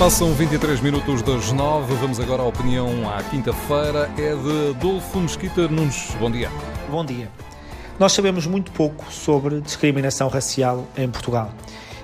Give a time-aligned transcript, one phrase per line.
[0.00, 1.94] Passam 23 minutos das 9.
[1.96, 4.10] Vamos agora à opinião à quinta-feira.
[4.16, 6.16] É de Adolfo Mesquita Nunes.
[6.18, 6.50] Bom dia.
[6.90, 7.30] Bom dia.
[7.98, 11.52] Nós sabemos muito pouco sobre discriminação racial em Portugal.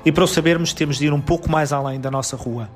[0.04, 2.68] E para o sabermos, temos de ir um pouco mais além da nossa rua.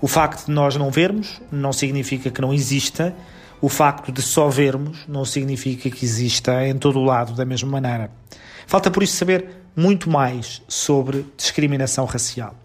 [0.00, 3.14] O facto de nós não vermos não significa que não exista.
[3.60, 7.70] O facto de só vermos não significa que exista em todo o lado da mesma
[7.70, 8.10] maneira.
[8.66, 12.56] Falta por isso saber muito mais sobre discriminação racial.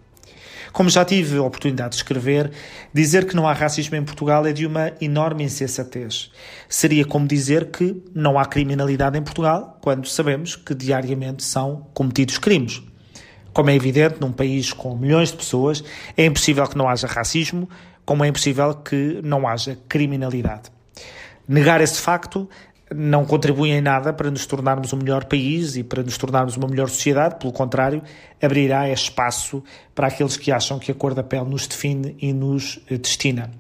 [0.72, 2.52] Como já tive a oportunidade de escrever,
[2.94, 6.32] dizer que não há racismo em Portugal é de uma enorme insensatez.
[6.68, 12.38] Seria como dizer que não há criminalidade em Portugal, quando sabemos que diariamente são cometidos
[12.38, 12.82] crimes.
[13.52, 15.84] Como é evidente, num país com milhões de pessoas,
[16.16, 17.68] é impossível que não haja racismo,
[18.06, 20.72] como é impossível que não haja criminalidade.
[21.48, 22.48] Negar esse facto
[22.94, 26.68] não contribuem em nada para nos tornarmos um melhor país e para nos tornarmos uma
[26.68, 28.02] melhor sociedade, pelo contrário,
[28.42, 32.80] abrirá espaço para aqueles que acham que a cor da pele nos define e nos
[32.90, 33.52] eh, destina.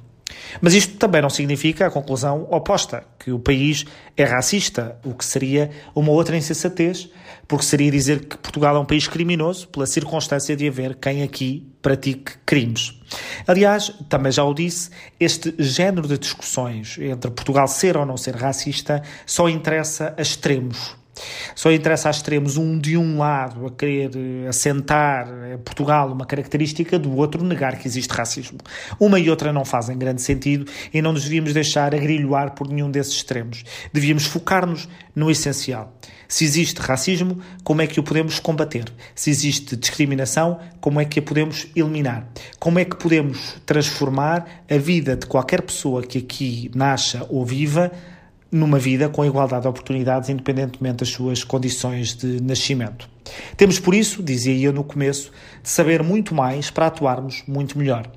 [0.61, 5.25] Mas isto também não significa a conclusão oposta, que o país é racista, o que
[5.25, 7.09] seria uma outra insensatez,
[7.47, 11.67] porque seria dizer que Portugal é um país criminoso pela circunstância de haver quem aqui
[11.81, 12.99] pratique crimes.
[13.47, 18.35] Aliás, também já o disse, este género de discussões entre Portugal ser ou não ser
[18.35, 20.98] racista só interessa a extremos.
[21.55, 26.25] Só interessa a extremos um de um lado a querer eh, assentar em Portugal uma
[26.25, 28.59] característica, do outro negar que existe racismo.
[28.99, 32.89] Uma e outra não fazem grande sentido e não nos devíamos deixar agrilhoar por nenhum
[32.89, 33.63] desses extremos.
[33.93, 35.93] Devíamos focar-nos no essencial.
[36.27, 38.85] Se existe racismo, como é que o podemos combater?
[39.15, 42.29] Se existe discriminação, como é que a podemos eliminar?
[42.59, 47.91] Como é que podemos transformar a vida de qualquer pessoa que aqui nasça ou viva
[48.51, 53.09] numa vida com igualdade de oportunidades, independentemente das suas condições de nascimento.
[53.55, 58.11] Temos, por isso, dizia eu no começo, de saber muito mais para atuarmos muito melhor.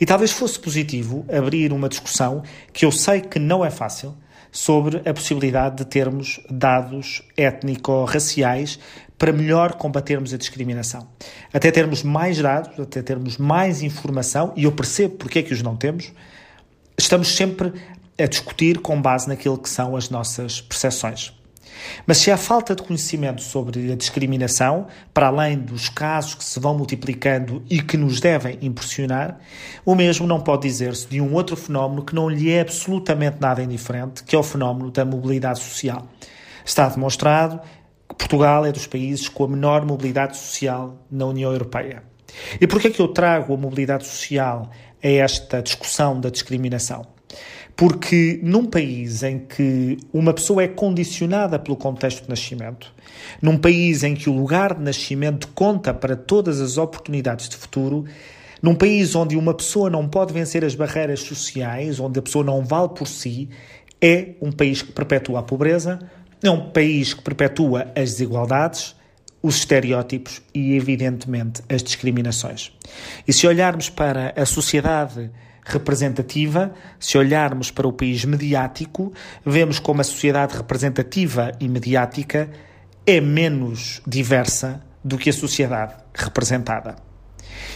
[0.00, 2.42] E talvez fosse positivo abrir uma discussão
[2.72, 4.14] que eu sei que não é fácil,
[4.54, 8.78] sobre a possibilidade de termos dados étnico-raciais
[9.18, 11.08] para melhor combatermos a discriminação.
[11.52, 15.60] Até termos mais dados, até termos mais informação, e eu percebo porque é que os
[15.60, 16.12] não temos,
[16.96, 17.72] estamos sempre
[18.18, 21.32] a discutir com base naquilo que são as nossas percepções.
[22.06, 26.60] Mas se há falta de conhecimento sobre a discriminação, para além dos casos que se
[26.60, 29.38] vão multiplicando e que nos devem impressionar,
[29.84, 33.62] o mesmo não pode dizer-se de um outro fenómeno que não lhe é absolutamente nada
[33.62, 36.06] indiferente, que é o fenómeno da mobilidade social.
[36.64, 37.60] Está demonstrado
[38.08, 42.02] que Portugal é dos países com a menor mobilidade social na União Europeia.
[42.60, 44.70] E por que é que eu trago a mobilidade social
[45.02, 47.13] a esta discussão da discriminação?
[47.76, 52.92] Porque num país em que uma pessoa é condicionada pelo contexto de nascimento,
[53.42, 58.04] num país em que o lugar de nascimento conta para todas as oportunidades de futuro,
[58.62, 62.64] num país onde uma pessoa não pode vencer as barreiras sociais, onde a pessoa não
[62.64, 63.48] vale por si,
[64.00, 65.98] é um país que perpetua a pobreza,
[66.42, 68.94] é um país que perpetua as desigualdades,
[69.42, 72.72] os estereótipos e, evidentemente, as discriminações.
[73.28, 75.30] E se olharmos para a sociedade
[75.64, 79.12] representativa, se olharmos para o país mediático,
[79.44, 82.50] vemos como a sociedade representativa e mediática
[83.06, 86.96] é menos diversa do que a sociedade representada.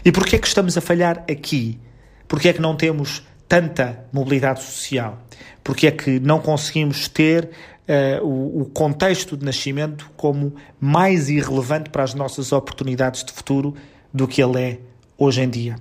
[0.04, 1.78] E porquê é que estamos a falhar aqui?
[2.26, 5.22] Porquê é que não temos tanta mobilidade social?
[5.64, 7.50] Porquê é que não conseguimos ter
[7.88, 13.74] uh, o, o contexto de nascimento como mais irrelevante para as nossas oportunidades de futuro
[14.12, 14.78] do que ele é
[15.18, 15.76] hoje em dia.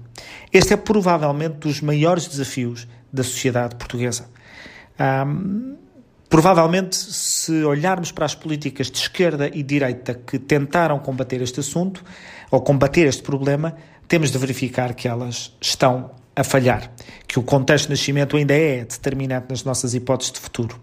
[0.51, 4.27] Este é provavelmente dos maiores desafios da sociedade portuguesa.
[4.99, 5.75] Um,
[6.27, 12.03] provavelmente, se olharmos para as políticas de esquerda e direita que tentaram combater este assunto
[12.49, 13.75] ou combater este problema,
[14.07, 16.91] temos de verificar que elas estão a falhar,
[17.27, 20.79] que o contexto de nascimento ainda é determinante nas nossas hipóteses de futuro.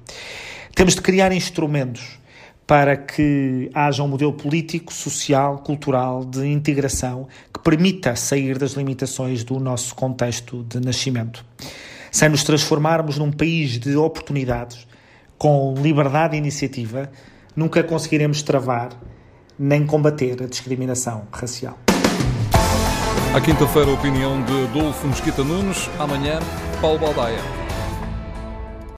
[0.74, 2.18] Temos de criar instrumentos
[2.66, 9.44] para que haja um modelo político, social, cultural, de integração que permita sair das limitações
[9.44, 11.44] do nosso contexto de nascimento.
[12.10, 14.86] Sem nos transformarmos num país de oportunidades,
[15.36, 17.10] com liberdade de iniciativa,
[17.54, 18.90] nunca conseguiremos travar
[19.58, 21.78] nem combater a discriminação racial.
[23.34, 25.90] À quinta-feira, a opinião de Adolfo Mesquita Nunes.
[25.98, 26.38] Amanhã,
[26.80, 27.63] Paulo Baldaia.